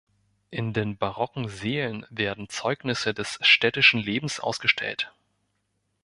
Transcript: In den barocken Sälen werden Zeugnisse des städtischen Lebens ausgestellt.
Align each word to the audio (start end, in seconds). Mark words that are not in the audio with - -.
In 0.49 0.73
den 0.73 0.97
barocken 0.97 1.47
Sälen 1.47 2.07
werden 2.09 2.49
Zeugnisse 2.49 3.13
des 3.13 3.37
städtischen 3.41 3.99
Lebens 3.99 4.39
ausgestellt. 4.39 5.13